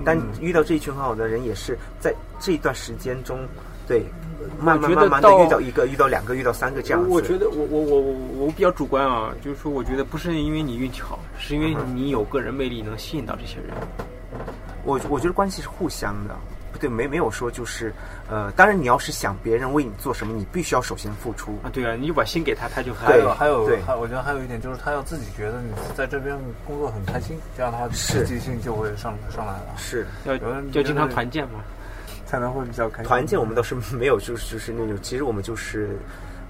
[0.06, 3.48] 但遇到这一群很好的人也是在这一段时间中，
[3.88, 4.06] 对，
[4.60, 7.10] 慢慢觉得慢慢的遇到一个，遇到两个，遇到三个这样子。
[7.10, 8.14] 我觉得我我我我
[8.46, 13.76] 我比较主观啊，就是说我觉得不是因为你运气好，是因为你有个人魅力能吸引到这些人。
[14.86, 16.34] 我我觉得关系是互相的，
[16.72, 17.94] 不对，没没有说就是，
[18.30, 21.60] 呃，当然你要是想别人为你做什么，你必须要首先付出。
[21.62, 31.60] 啊，对啊，你就把心给他，他就还对有还有还我觉得还有一点就是他要自己觉得你在这边工作很开心，这样的话积极性就会上上来了，是要要经常团建嘛。
[32.30, 33.06] 才能会比较开心。
[33.06, 35.98] 团建我们倒是没有，就是就是那种，其实我们就是，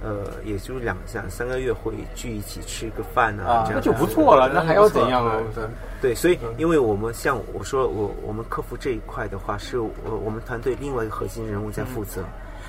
[0.03, 5.63] 呃，也就是两两三个月会聚一起吃个饭啊，啊，这样那就不错了那还要怎样啊对，
[6.01, 9.89] 对，所以因为我们像我说我我们客服这一块的话，是我
[10.25, 12.25] 我们团队另外一个核心人物在负责。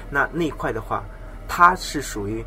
[0.09, 1.03] 那那一块的话，
[1.49, 2.45] 他是属于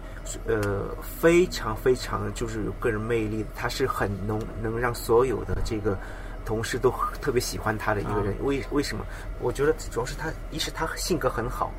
[0.47, 5.97] 呃非常非常就是有个人魅力，他是很能能让所有的这个
[6.45, 8.35] 同事都特别喜欢他的一个人。
[8.43, 9.05] 为为什么？
[9.39, 11.71] 我觉得主要是他一是他性格很好，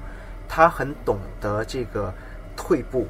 [0.49, 2.13] 他很懂得这个
[2.57, 3.07] 退步。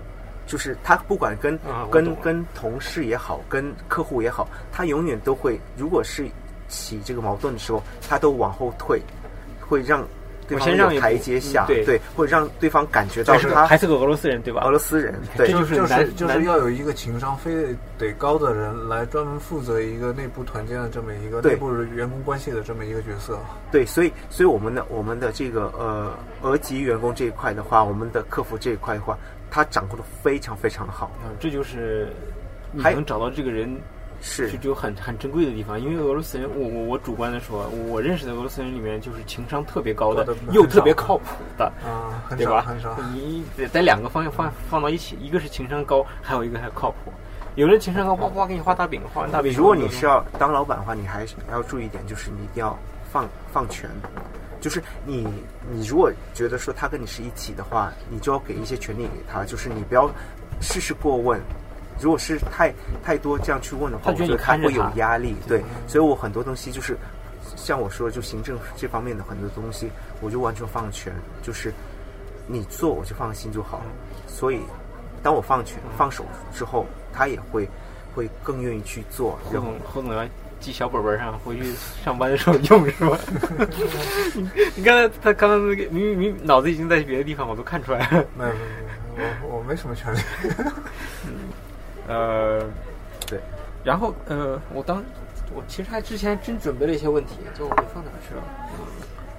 [0.47, 1.59] 就是他不管跟、
[1.91, 6.29] 跟跟同事也好，跟客户也好，他永远都会，如果是
[6.69, 9.01] 起这个矛盾的时候，他都往后退，
[9.59, 10.07] 会让
[10.49, 11.85] 对先让台阶下，对。
[11.85, 14.63] 对会让对方感觉到他还是个俄罗斯人对吧？
[14.65, 17.53] 俄罗斯人，对，这就是就是就是要有一个情商非
[17.99, 23.39] 得高的人来专门负责一个内部团建的这么一个内部员工关系的这么一个角色。
[23.71, 29.19] 对，所以所以我们的我们的这个呃俄籍员工这一块的话，我们的客服这一块的话，
[29.51, 32.09] 他掌控的非常非常好，嗯，这就是
[32.73, 33.75] 你还能找到这个人
[34.27, 41.25] 是就就很很珍贵的地方，因为俄罗斯人，我我我主观的说，我认识的俄罗斯人里面就是情商特别高的的，又特别靠谱
[41.59, 42.97] 的，啊，很对吧少很少。？
[43.13, 47.13] 你得在两个方向放放到一起，一个是情商高，还有一个还靠谱。
[47.55, 52.77] 有人情商高，呱呱给你画大饼，画完大饼，如果你是要当老板的话，你还是要注意一点，就是你一定要
[53.13, 53.91] 放放权。
[54.59, 55.29] 就是你，
[55.71, 60.11] 你如果觉得说他跟你是一起的话，你就要给一些权利给他，就是你不要
[60.63, 61.39] 事事过问。
[62.01, 65.37] 如果是太太多这样去问的话，我觉得他会有压力。
[65.47, 66.97] 对，所以我很多东西就是
[67.57, 71.73] 像我说，就行政这方面的很多东西，我就完全放权，就是
[72.47, 73.81] 你做我就放心就好。
[74.27, 74.61] 所以
[75.23, 77.69] 当我放权放手之后，他也会
[78.15, 79.39] 会更愿意去做。
[79.45, 80.29] 侯然后总侯总要
[80.61, 81.73] 记小本本上，回去
[82.05, 83.19] 上班的时候用是吧？
[84.35, 88.25] 你 你刚才他刚刚那个明明明脑子已经在别的地方，我都看出来了。
[88.37, 88.67] 没有没有
[89.17, 90.19] 没有，我我没什么权利。
[92.09, 92.61] 呃，
[93.27, 93.41] 对，
[93.83, 95.03] 然后呃，我当
[95.55, 98.43] 我其实还之前真准备了一些问题，就我给放哪儿去了？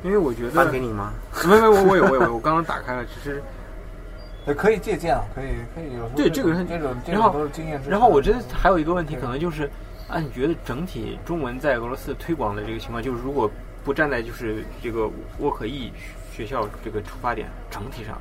[0.03, 1.13] 因为我觉得发给你吗？
[1.45, 3.41] 没没，我我有我有我刚刚打开了，只是
[4.45, 7.89] 也可以借鉴啊，可以可以有对这个是这种这种这然后都是经验之。
[7.89, 9.69] 然后我真的还有一个问题，可能就是
[10.07, 13.49] 啊，你觉得整体中文在俄罗斯推广的这个情况，就是如果
[13.83, 15.91] 不站在就是这个沃克意
[16.31, 18.19] 学校这个出发点，整体上，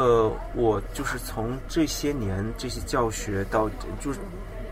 [0.00, 3.68] 呃，我就是从这些年这些教学到，
[4.00, 4.18] 就是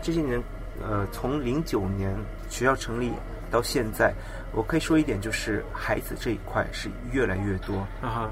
[0.01, 0.41] 这些年，
[0.81, 2.17] 呃，从零九年
[2.49, 3.11] 学校成立
[3.51, 4.11] 到现在，
[4.51, 7.77] 我可以说一点，就是孩子这一块是越来越多。
[8.01, 8.29] 啊哈，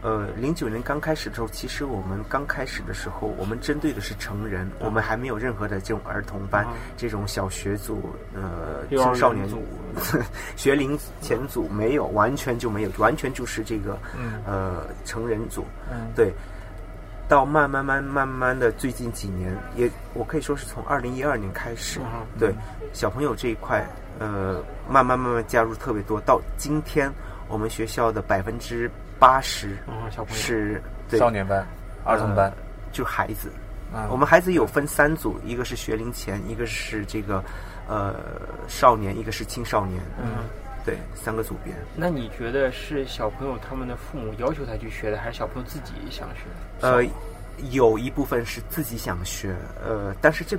[0.00, 9.62] 呃，零九年刚开始的时候，其实我们刚开始的时候，我们针对的是成人，我们还没有任何的这种儿童班、啊这种小学组、呃青少年组
[10.56, 14.40] 学龄前组没有，完全就没有，完全就是这个、嗯。
[14.46, 15.64] 呃成人组。
[15.90, 16.06] 嗯。
[16.14, 16.32] 对，
[17.28, 22.54] 到慢慢慢慢慢的最近几年，也我可以说是从二零一二年开始，啊对
[22.92, 23.84] 小朋友这一块，
[24.20, 26.20] 呃，慢慢慢慢加入特别多。
[26.20, 27.12] 到今天，
[27.48, 31.66] 我们学校的百分之八十啊，小朋友是对少年班、
[32.04, 32.52] 儿童班，
[32.92, 33.50] 就孩子。
[33.50, 37.42] 嗯我们孩子有分三组，一个是学龄前，一个是这个
[37.88, 38.16] 呃
[38.68, 39.98] 少年，一个是青少年。
[40.22, 40.44] 嗯，
[40.84, 41.72] 对，三个组别。
[41.96, 46.42] 那你觉得是小朋友他们的父母要求他去学的，还是小朋友自己想学？
[46.82, 47.02] 呃，
[47.70, 50.58] 有一部分是自己想学，呃，但是这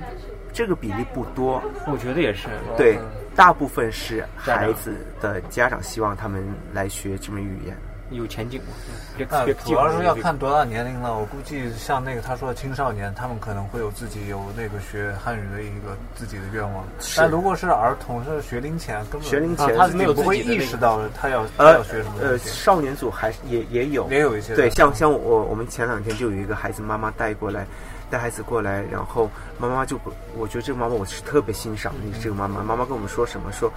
[0.52, 1.62] 这个比例不多。
[1.86, 2.48] 我觉得也是。
[2.76, 2.98] 对，
[3.36, 7.76] 大部分是孩子的家长希望他们来学这门语言。
[8.10, 8.72] 有前景嘛？
[9.16, 11.16] 别那别主要是要看多大年龄了。
[11.16, 16.84] 我估计像那个他说的青少年，他们可能会有自己有那个学汉语的一个自己的愿望。
[17.16, 22.48] 但如果是儿童，是学龄前，根本学龄前啊他没有不会意识到他要他呃要学什么呃，东西。
[22.48, 27.66] 少年组还也也有，也有一些对，像像我我们前两天就有一个孩子妈妈带过来，
[28.10, 33.72] 带孩子过来，然后妈妈就不我觉得这个妈妈我是特别欣赏的这个妈妈，妈妈跟我们说什么说，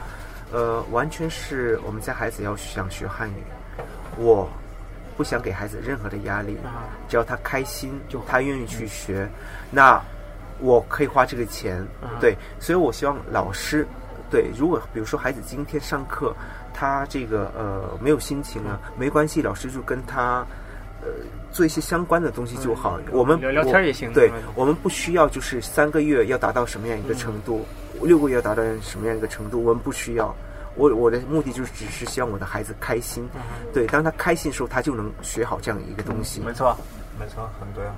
[0.51, 3.43] 呃，完全是我们家孩子要想学汉语，
[4.17, 4.49] 我
[5.15, 9.27] 不想给孩子任何的压力，啊只要他开心就，他愿意去学，
[9.71, 10.01] 那
[10.59, 13.87] 我可以花这个钱，啊对，所以我希望老师，
[14.29, 16.35] 对，如果比如说孩子今天上课，
[16.73, 20.45] 他这个呃没有心情了，没关系，老师就跟他。
[21.05, 21.09] 呃，
[21.51, 22.97] 做一些相关的东西就好。
[23.11, 27.65] 我们聊聊天也行对嗯，我们不需要就是三个月要达到什么样一个程度，
[28.01, 30.33] 六个月要达到什么样一个程度，我们不需要。
[30.75, 33.27] 我我的目的就是只是希望我的孩子开心，
[33.73, 36.39] 对，当他开心的时候，他就能学好这样一个东西。
[36.41, 36.75] 没错，
[37.19, 37.93] 没错，很对啊。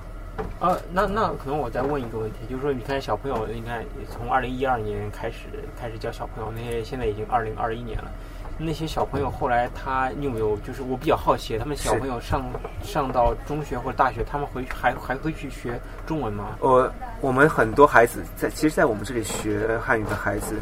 [0.60, 5.46] 啊，那那可能我再问一个问题，就是说，你看小朋友，你看从二零一二年开始
[5.80, 8.10] 开始教小朋友，那些现在已经二零二一年了，
[8.58, 10.54] 那些小朋友后来他你有没有？
[10.58, 12.44] 就是我比较好奇，他们小朋友上
[12.82, 16.58] 上到中学或者大学，他们回去还还会去学中文吗？
[16.60, 20.56] 呃我们很多孩子在，其实，在我们这里学汉语的孩子，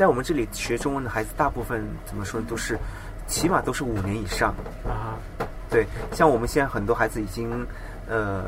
[0.00, 2.78] 在我们这里学中文的孩子，大部分怎么说呢，都是
[3.26, 4.54] 起码都是五年以上。
[4.82, 5.20] 啊，
[5.68, 7.66] 对，像我们现在很多孩子已经
[8.08, 8.46] 呃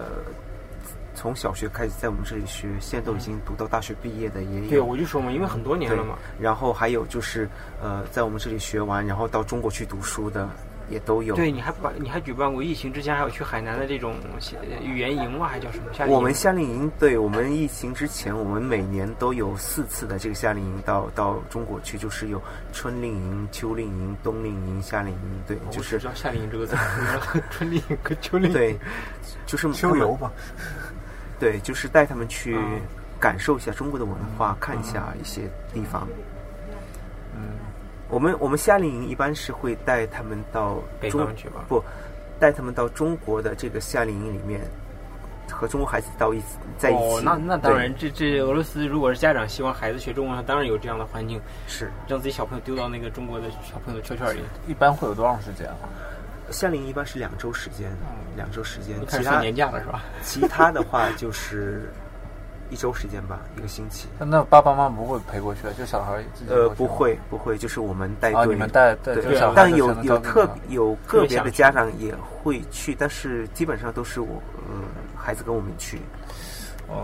[1.14, 4.70] 从小学开始在我们这里学，现在都已经读到大学毕业的也有。
[4.70, 6.16] 对，我就说嘛，因为很多年了嘛。
[6.40, 7.46] 然后还有就是
[7.82, 10.48] 呃，在我们这里学完，然后到中国去读书的
[10.92, 11.34] 也都有。
[11.34, 16.16] 对，你还把你还举办过疫情之前还有去海南的这种呃语言营嘛，还叫什么夏令营？
[16.16, 22.40] 我们夏令营，对我们疫情之前，我们每年都有四次的这个夏令营到到中国去，就是有
[22.72, 26.76] 春令营、秋令营、冬令营、夏令营，对，就是知道夏令营这个字，
[27.50, 28.52] 春令营和秋令营。
[28.52, 28.78] 对，
[29.46, 30.30] 就是秋游吧，
[31.40, 32.80] 对，就是带他们去嗯
[33.18, 36.06] 感受一下中国的文化，看一下一些地方。
[37.34, 37.42] 嗯，
[38.12, 41.82] 我们我们夏令营一般是会带他们到北中方去吧不，
[42.38, 44.60] 带他们到中国的这个夏令营里面，
[45.50, 46.46] 和中国孩子到一起
[46.76, 47.00] 在一起。
[47.00, 54.40] 哦，那那当然，这这俄罗斯如果是家长希望孩子学中文，当然有这样的环境，是让自己小朋友丢到那个中国的小朋友的圈圈里。
[54.66, 55.88] 一般会有多长时间啊？
[56.50, 57.90] 夏令营一般是两周时间，
[58.36, 60.02] 两周时间其他年假了是吧？
[60.22, 61.90] 其他的话就是
[62.72, 64.08] 一周时间吧，一个星期。
[64.18, 68.40] 那爸爸妈妈不会陪过去，就小孩自己呃，不会不会，就是我们带队。
[68.40, 74.72] 啊，你们带带对就小孩但有有特有个别的家长也会去，但是基本上都是我呃
[75.14, 76.00] 孩子跟我们去。
[76.88, 76.96] 呃，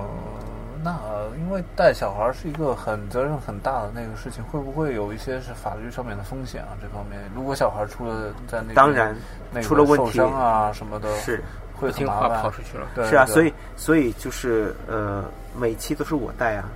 [0.83, 0.98] 那
[1.38, 6.72] 因为带小孩是一个很责任很大的那个事情，会不会有一些是法律上面的风险啊？
[6.81, 9.14] 这方面，如果小孩出了在那当然
[9.52, 11.42] 那出了问题受伤啊什么的，是
[11.78, 15.24] 不听话会很麻烦跑出去了，对是啊，所以所以就是呃
[15.59, 16.68] 每期都是我带啊，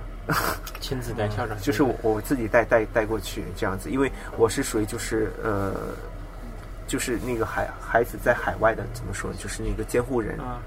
[0.79, 5.73] 亲自带校长， 就是我我自己带带带过去这样子，因为我是属于就是呃。
[6.85, 10.37] 就是那个孩孩子在海外的怎么说，就是那个监护人。
[10.39, 10.59] 啊，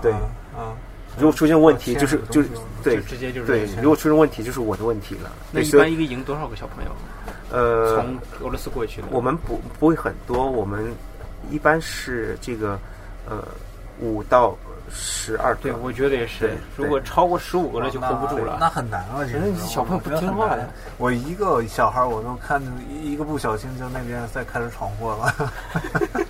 [0.00, 0.20] 对啊
[0.56, 0.72] 啊，
[1.18, 2.48] 如果出现问题，就是就是
[2.84, 5.30] 对直接就是对，如果出现问题就是我的问题了。
[5.50, 6.90] 那一般一个营多少个小朋友？
[7.50, 10.90] 呃，从俄罗斯过去的，我们不不会很多，我们
[11.50, 12.78] 一般是这个
[13.28, 13.44] 呃
[14.00, 14.56] 五到
[14.90, 15.62] 十二个。
[15.62, 16.56] 对，我觉得也是。
[16.76, 18.70] 如果超过十五个了，就 hold 不住了那了。
[18.70, 19.22] 很难啊！
[19.22, 20.68] 人家小朋友不听话呀。
[20.98, 25.52] 我一个小孩，我都看着一一个不小心就那边在开始闯祸了。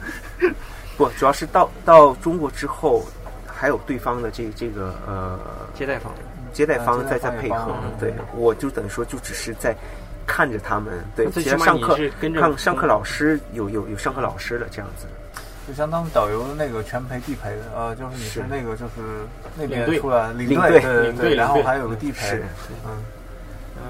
[0.96, 3.02] 不，主要是到到中国之后，
[3.46, 5.38] 还有对方的这这个呃
[5.74, 6.12] 接待方，
[6.52, 9.74] 接待方在在配合帮，对我就等于说就只是在
[10.26, 15.06] 看着他们，对，其实上课是跟着上上课老师有有有上课老师的这样子。
[15.70, 19.24] 就相当于导游的那个全陪地陪的，呃，就是你是是那个就是
[19.56, 22.42] 那边出来领领队队，对对领队，然后还有个地陪是，
[22.85, 22.98] 嗯，
[23.76, 23.83] 嗯，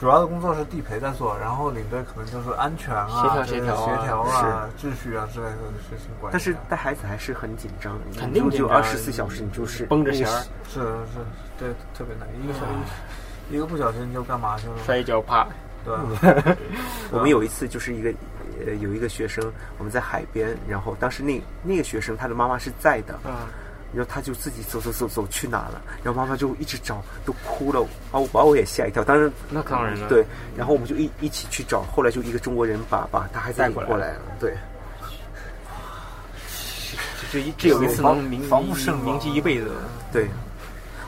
[0.00, 5.52] 主要的工作是地陪在做，然后领队可能就是安全啊、协调协调啊协调啊、秩序啊之类的
[5.86, 6.08] 事情。
[6.30, 11.20] 但是带孩子还是很紧张，肯定就二十四小时，你就是绷着弦儿是是，
[11.58, 12.60] 对，特别难，一个小
[13.50, 14.72] 一个不小心就干嘛去了？
[14.86, 15.46] 摔一跤啪，
[15.84, 15.94] 对，
[17.12, 18.10] 我们有一次就是一个
[18.66, 23.48] 呃有一个学生，我们在海边，然后当时那那个学生他的妈妈是在的，啊，
[23.92, 29.02] 然后他就自己走走走走去哪了，然后妈妈就一直找，都哭了，把我把我也吓一跳。
[29.02, 30.24] 当时那当然了对，
[30.56, 34.54] 然后我们就一一起去找，后来就一个中国人把把他还带过来了，对。
[37.30, 39.70] 这这这有一次能铭防不胜防铭记一辈子。
[40.12, 40.28] 对，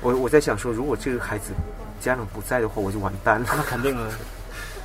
[0.01, 1.53] 我我在想说，如果这个孩子
[2.01, 3.47] 家长不在的话，我就完蛋了。
[3.51, 4.09] 那肯定啊，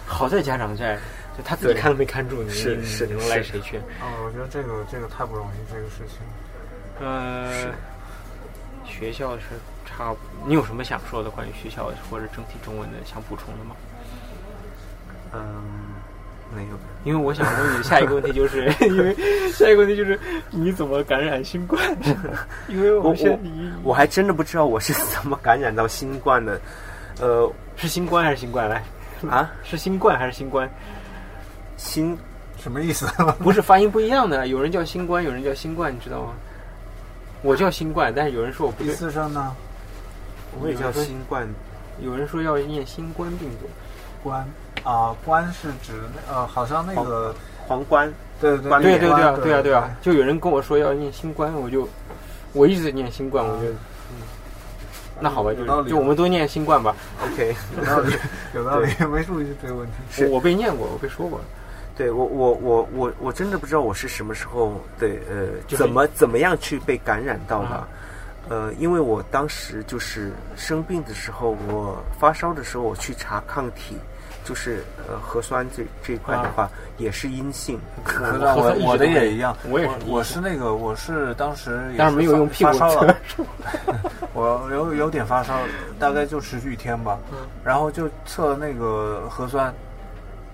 [0.05, 0.99] 好在家长在，
[1.39, 3.77] 就他自己看都没看住你，你是是你能赖谁去？
[3.77, 6.17] 啊，我觉得这个这个太不容易，这个事情。
[6.99, 7.71] 呃，
[8.85, 9.43] 学校是
[9.85, 13.73] 差不，你有什么想说的关于学校或者整体中文的想补充的吗？
[15.33, 15.63] 嗯，
[16.53, 16.69] 没有。
[17.05, 19.15] 因为我想问你下一个问题就是， 因为
[19.53, 21.81] 下一个问题就是你怎么感染新冠？
[22.67, 26.59] 因为我我现我你我还真的不知道我是怎么感染到新冠的，
[27.21, 28.67] 呃是新冠还是新冠？
[28.67, 28.83] 来，
[29.29, 30.69] 啊，是新冠还是新冠？
[31.79, 32.15] 新
[32.61, 33.07] 什么意思？
[33.39, 36.33] 不是发音不一样的，有人叫新冠，有人叫新冠，你知道吗？
[37.41, 39.55] 我叫新冠，但是有人说我不第对，四声呢？
[40.61, 41.47] 我也叫新冠，
[42.01, 43.69] 有人说要念新冠病毒。
[44.21, 44.45] 冠
[44.83, 45.93] 啊，冠是指
[46.29, 47.33] 呃，好像那个
[47.65, 48.11] 皇冠，
[48.41, 49.89] 对对对对对啊对对啊对啊！
[50.01, 51.87] 就有人跟我说要念新冠，我就
[52.51, 53.73] 我一直念新冠，我觉得，
[54.11, 54.19] 嗯，
[55.21, 56.93] 那好吧，就有道理就我们都念新冠吧。
[57.23, 58.13] OK， 有道理，
[58.53, 60.25] 有道理，没注意这个问题。
[60.25, 61.39] 我我被念过，我被说过。
[61.99, 67.87] 对我我我我我真的不知道我是什么时候对呃就是怎么怎么样去被感染到的啊，
[68.47, 73.97] 呃，因为我当时就是生病的时候，我发烧的时候我去查抗体，
[74.45, 83.17] 就是呃核酸这这一块的话也是阴性，我核酸我的也一样，我也是我是那个我是当时也但是没有用屁股发烧了，
[84.33, 85.59] 我有有点发烧，
[85.99, 87.39] 大概就持续一天吧，嗯。
[87.61, 89.73] 然后就测那个核酸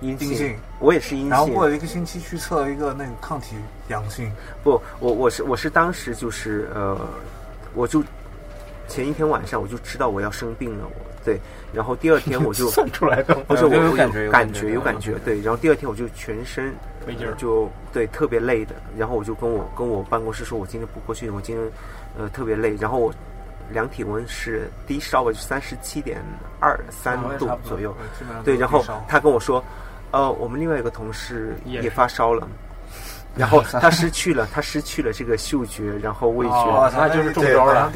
[0.02, 1.30] 阴阴性，我也是阴性。
[1.30, 1.68] 然后过。
[1.68, 3.56] 了一个星期去测一个那个抗体
[3.88, 4.32] 阳性，
[4.64, 7.00] 不，我我是我是当时就是呃，
[7.74, 8.04] 我就
[8.88, 11.40] 前一天晚上我就知道我要生病了，我对，
[11.74, 13.34] 然后第二天我就 算出来的。
[13.48, 16.74] 不是我我有感觉有感感觉有感觉，对，然后第二天我就全身
[17.08, 17.32] 没劲儿。
[17.32, 21.66] 呃就对特别累的，然后我就跟我跟我办公室说，我今天不过去，我今天
[22.18, 23.14] 呃特别累，然后我
[23.72, 26.22] 量体温是低烧吧，就三十七点
[26.60, 27.96] 二三度左右，
[28.44, 29.64] 对，然后他跟我说，
[30.12, 32.48] 呃，我们另外一个同事也发烧了。
[33.36, 37.92] 然后他失去了，他失去了这个嗅觉，然后味觉，哦，那就是中招了。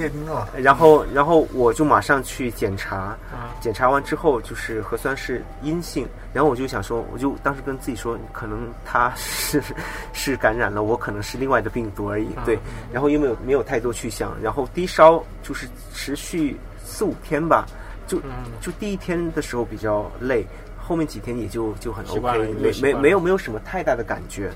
[0.57, 2.97] 然后，然后我就马上去检查，
[3.31, 9.63] 啊检查完之后就是核酸是阴性，然后我就想说，我就当时跟自己说，可能他是
[10.11, 12.59] 是感染了，我可能是另外的病毒而已，啊对。
[12.91, 17.65] 然后又没有没有太多去想，然后低烧就是持续四五天吧，
[18.07, 20.45] 就嗯就第一天的时候比较累，
[20.89, 24.49] 后面几天也就就很 OK，没没没有没有什么太大的感觉，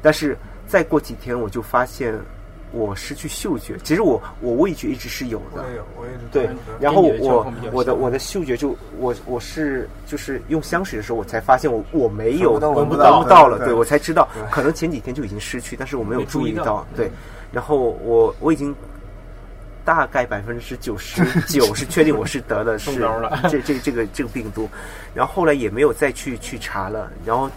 [0.00, 0.36] 但是
[0.68, 2.14] 再过几天我就发现
[2.70, 5.64] 我失去嗅觉，其实我我味觉一直是有的。
[5.64, 14.28] 我，也有，我也对然后我我的我的嗅觉就我我是就是用香水的时候，我才发现我我没有闻不到闻不不到了，对对我才知道。
[14.32, 17.10] 对，可能前几天就已经失去，但是我没有注意到，对，
[17.50, 18.72] 然后我我已经
[19.84, 22.94] 大概百分之九十 九是确定我是得了是
[23.48, 24.68] 这这这个这个病毒，
[25.14, 27.50] 然后后来也没有再去去查了，然后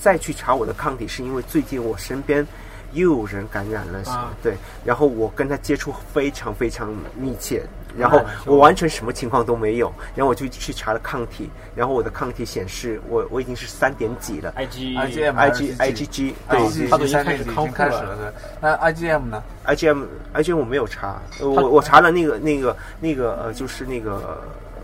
[0.00, 2.46] 再去查我的抗体，是因为最近我身边
[2.92, 4.32] 又有人感染了，啊。
[4.42, 4.54] 对，
[4.84, 7.62] 然后我跟他接触非常非常密切，
[7.96, 18.32] 然后我完全什么情况都没有，然后我就去查了抗体，然后我的抗体显示我我已经是三点几了 IG IgM，IG IgG 对对，它都已经开始康复了经开始了，对。
[18.60, 24.42] 那 IgM 呢？IgM IgM 我没有查，呃我我查了那个那个那个呃就是那个。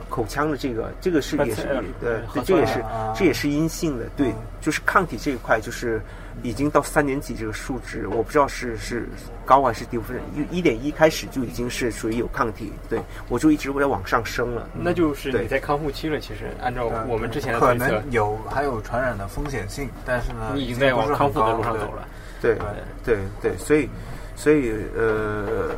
[0.08, 1.82] 口腔的这个，这个是也是呃，
[2.32, 2.82] 对，这也是
[3.12, 6.00] 这也是阴性的，对嗯，就是抗体这一块就是
[6.42, 9.08] 已经到三点几这个数值，我不知道是是
[9.44, 10.20] 高还是低，反正
[10.50, 14.68] 一一点一开始就已经是属于有抗体，对我就一直在往上升了。
[14.74, 16.20] 那就是对你在康复期了。
[16.20, 22.06] 其实按照我们之前的可推测能，有还有传染的风险性，但是呢，你已经经在往康复的路上走了。
[22.40, 22.54] 对
[23.04, 23.88] 对对对，所以
[24.36, 25.70] 所以呃，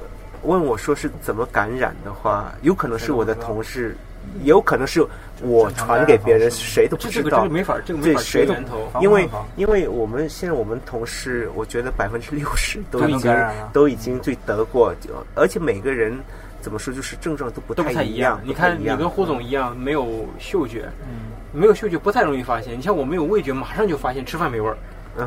[0.42, 4.07] 问我说是怎么感染的话，有可能是我的同事，也
[4.44, 5.06] 有可能是
[5.40, 7.54] 我传给别人，谁都不知道这这个这个。
[7.54, 8.88] 没法，这个没法对谁都追源头。
[9.00, 13.34] 因为因为我们现在我们同事，我觉得百分之六十都都已经
[13.72, 14.94] 都已经对得过，
[15.34, 16.18] 而且每个人
[16.60, 18.40] 怎么说，就是症状都不太一一样。
[18.44, 22.76] 你看，你跟胡总一样，没有嗅觉，嗯，没有嗅觉不太容易发现。
[22.76, 24.76] 你像我没有味觉，马上就发现吃饭没味儿，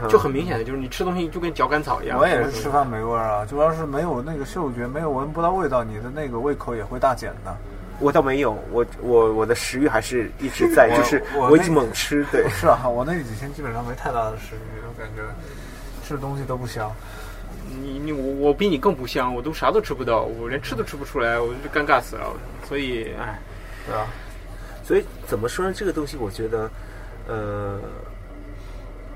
[0.10, 2.20] 就很明显的就是你吃东西就跟嚼甘草一样。
[2.20, 7.56] 我也是吃饭没味儿啊，主要是没有那个嗅觉，没有闻不到味道，你的那个胃口也会大减的。
[8.02, 12.46] 我倒没有，我我我的食欲还是一直在，就是我一直猛吃，对。
[12.50, 15.22] 是啊，我那几天基本上没太大的食欲，我感觉
[16.06, 16.92] 吃的东西都不香。
[17.80, 22.34] 你你我我比你更不香，我都啥都吃不到，我连吃都吃不出来，我就尴尬死了。
[22.68, 23.40] 所以，哎，
[23.88, 24.08] 对啊，
[24.84, 25.74] 所以怎么说呢？
[25.74, 26.70] 这个东西我觉得，
[27.28, 27.80] 呃，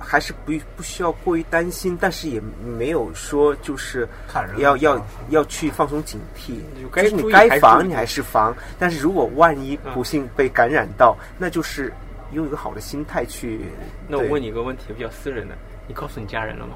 [0.06, 4.08] 还是不不需要过于担心，但是也没有说就是
[4.58, 7.04] 要要要去放松警惕就。
[7.04, 11.92] 是你该防你还是防，但是如果万一嗯不幸被感染到，那就是
[12.32, 13.62] 用一个好的心态去。
[14.08, 15.56] 那我问你一个问题，比较私人的，
[15.88, 16.76] 你告诉你家人了吗？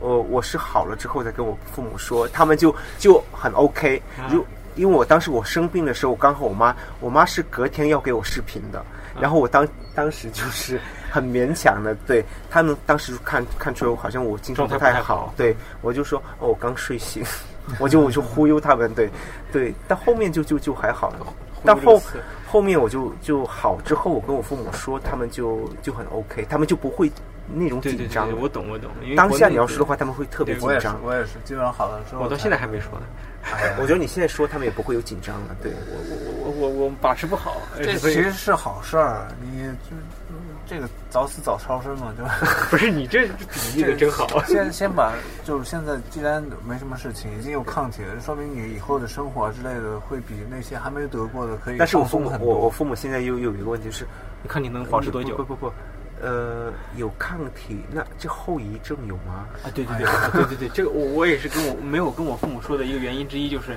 [0.00, 4.30] 我我是好了之后再跟我父母说，他们就就很 OK 啊。
[4.30, 8.80] 如因为我当时我生病的时候，刚好我妈我妈是隔天要给我视频的，
[9.20, 10.80] 然后我当当时就是
[11.10, 17.22] 很勉强的，对他们当时看看出来好像我精神不太太好对我就说哦我刚睡醒，
[17.80, 19.10] 我就我就忽悠他们，对
[19.52, 21.26] 对，但后面就就就还好了。
[21.64, 22.00] 但后
[22.46, 27.10] 后面我就就好之后，我跟我父母说，他们就就很 OK，他们就不会
[27.52, 28.38] 那种对对对紧张对，。
[28.40, 28.88] 我懂我懂。
[29.02, 31.00] 因为当下你要说的话，他们会特别对紧我也是张，。
[31.02, 33.06] 我也是，基本上好了之后，我到现在还没说呢。
[33.42, 35.98] 哎呀 我觉得你现在说他们也不会有紧张了，对我
[36.46, 40.36] 我我我我把持不好，这其实是好事儿，你就
[40.68, 42.34] 这个早死早超生嘛，对吧
[42.70, 44.26] 不是你这比喻的真好。
[44.44, 45.14] 先先把
[45.44, 52.30] 就是现在既然没什么事情，已经有抗体了，说明你以后的生活啊之类的会比那些还没得过的可以但是我父母。
[52.40, 54.06] 我我父母现在又又有一个问题是，
[54.42, 55.72] 你看你能保持多久不不不不，
[56.20, 59.46] 呃，有抗体，那这后遗症有吗？
[59.64, 59.70] 啊？
[59.74, 63.76] 对对对，啊对对对，这个我我也是跟我没有跟我父母说的一个原因之一，就是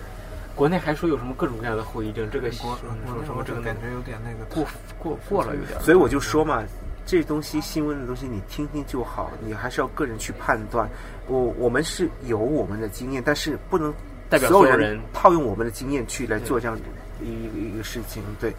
[0.56, 2.78] 国内还说有什么各种各样的后遗症，这个说
[3.08, 4.66] 说什么这个感觉有点那个过
[5.00, 5.80] 过过了有点。
[5.82, 6.64] 所以我就说嘛，
[7.06, 10.90] 这东西新闻的东西你听听就好，你还是要个人去判断。
[11.28, 13.94] 我我们是有我们的经验，但是不能
[14.30, 16.82] 代表所有人套用我们的经验去来做这样的
[17.24, 18.22] 一一一个事情。
[18.40, 18.54] 对，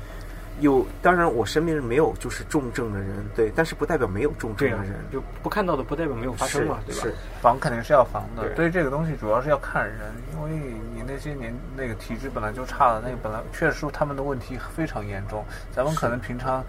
[0.61, 7.03] 有当然我身边是没有就是重症的人，对，但是不代表没有重症的人，，就不看到的不代表没有发生嘛，对吧？
[7.03, 8.43] 是防肯定是要防的。
[8.43, 9.99] 对对这个东西主要是要看人，
[10.35, 10.51] 因为
[10.95, 15.45] 你那些年那个体质本来就差了，那个本来确实他们的问题非常严重。
[15.75, 16.65] 咱们可能平常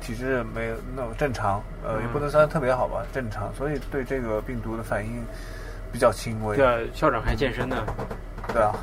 [0.00, 5.24] 体质没有那么正常，呃，嗯也不能算特别好吧，正常，所以对这个病毒的反应
[5.90, 6.56] 比较轻微。
[6.56, 7.84] 对啊，校长还健身呢，
[8.52, 8.74] 对啊，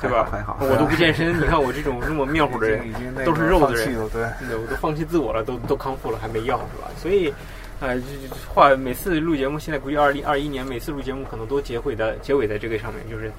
[0.00, 0.28] 对吧？
[0.30, 4.22] 还好我都不健身，你看我这种这么面乎的人已经都是肉的人，对。
[4.46, 6.88] 对，我都放弃自我了，都都康复了，还没药是吧？
[6.96, 7.32] 所以，
[7.80, 13.30] 呃、这这话每次录节目，现在估计二零二一年每次录节目可能都结尾的结尾在这个上面，就是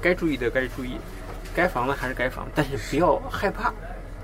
[0.00, 0.96] 该注意的该注意，
[1.54, 3.72] 该防的还是该防，但是不要害怕，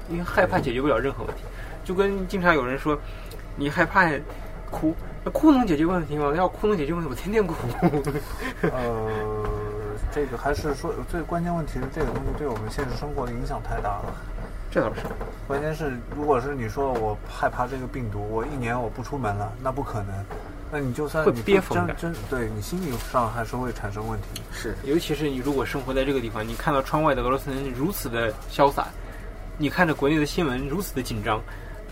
[0.09, 1.43] 因为害怕解决不了任何问题。
[1.85, 2.99] 就跟经常有人说，
[3.57, 4.11] 你害怕
[4.71, 6.33] 哭，那哭能解决问题吗？
[6.37, 7.55] 要哭能解决问题，我天天哭。
[8.63, 9.11] 呃，
[10.17, 14.15] 这个还是说最关键问题是这个东西对我们现实生活的影响太大了。
[14.71, 15.03] 这倒是，
[15.47, 20.15] 关键是，如果是你说我害怕这个病毒，我一年我不出门了，那不可能。
[20.73, 24.41] 那你就算会憋疯的真真对你心理上还是会产生问题。
[24.53, 28.87] 是尤其是你如果生活在这个地方，你看到窗外的俄罗斯人如此的潇洒，
[29.59, 31.43] 你看着国内的新闻如此的紧张，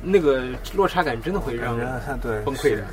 [0.02, 0.44] 那个
[0.74, 2.84] 落差感真的会让人 对崩溃的是。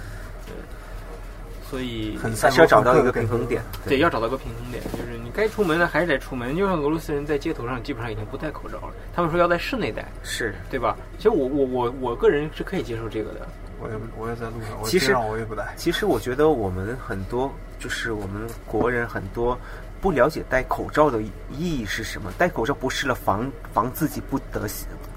[1.72, 3.63] 所以很还是要找到一个平衡点。
[3.88, 6.53] 对，要找到个平衡点，就是你该出门的还是得出门。
[6.53, 10.97] 就像俄罗斯人在街头上基本上已经不戴口罩了，他们说要在室内戴，是对吧？
[11.15, 13.47] 其实我我我我个人是可以接受这个的。
[13.80, 15.74] 我也我也在路上，其实我也不戴。
[15.78, 17.49] 其实我觉得我们很多
[17.80, 19.57] 就是我们国人很多
[20.01, 22.34] 不了解戴口罩的意义是什么。
[22.38, 24.67] 戴口罩不是了防防自己不得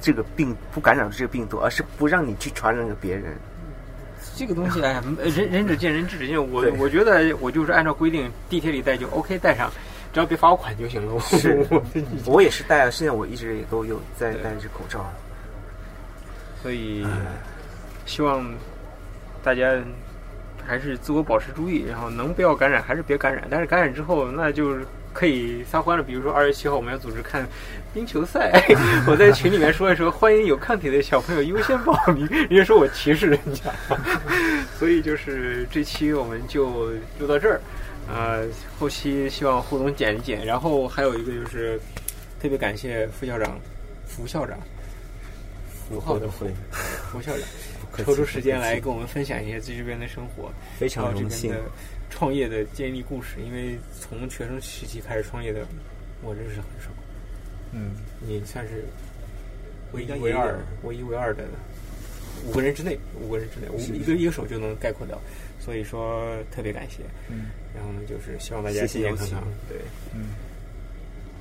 [0.00, 3.36] 这个病不感染这个病毒，而是不让你去传染给别人。
[4.37, 5.03] 这个东西，哎呀，
[5.37, 6.39] 仁仁者见仁，智者见智。
[6.41, 9.70] 我我觉得我就是按照规定，地铁里戴就 OK，戴上，
[10.12, 11.20] 只要别罚我款就行了。
[11.20, 11.82] 是我
[12.35, 15.05] 我也是戴了，现在我一直也都有在戴着口罩。
[16.62, 17.07] 所以
[18.07, 18.45] 希望
[19.43, 19.72] 大家
[20.66, 23.47] 还是自我保持注意，然后能不要感染还是别感染。
[23.51, 26.04] 但是感染之后，那就是可以撒欢了。
[26.04, 27.48] 比如说二月七号我们要组织看
[27.94, 28.52] 冰球赛，
[29.08, 32.26] 我在群里面说一说，欢迎有抗体的小朋友优先报名。
[32.26, 33.72] 人家说我歧视人家，
[34.78, 37.58] 所以就是这期我们就录到这儿。
[38.06, 38.46] 呃，
[38.78, 41.80] 后期希望互动剪一剪，然后还有一个就是
[42.42, 43.58] 特别感谢副校长、
[44.06, 44.58] 副校长、
[45.88, 46.46] 符号的副
[47.10, 47.40] 副校长。
[47.99, 51.61] 抽出时间来跟我们分享一些在这边的生活，非常荣幸的
[52.11, 53.36] 创业的建立故事。
[53.45, 55.66] 因为从学生时期开始创业的，
[56.22, 56.90] 我认识很少。
[57.72, 58.84] 嗯，你算是
[59.92, 61.45] 唯一唯二、唯一唯二的
[62.47, 65.20] 五个人之内，五个人之内，我一个一个手就能概括掉。
[65.61, 69.78] 所以说特别感谢，嗯，然后呢，就是希望大家健健康康，对，
[70.12, 70.28] 嗯，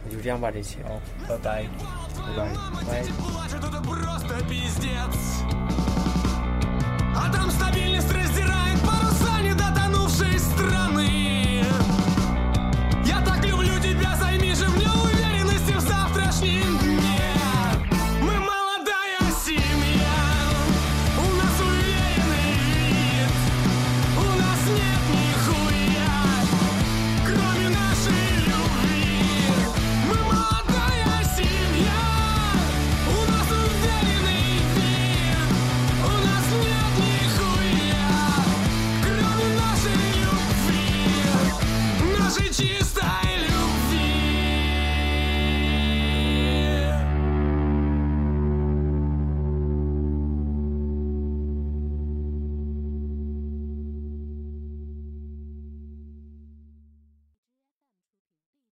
[0.05, 1.65] 那就这样吧，这期，好，拜拜。
[2.15, 2.47] 拜拜，
[2.87, 3.03] 拜。
[7.15, 8.52] А там стабильность раздирает.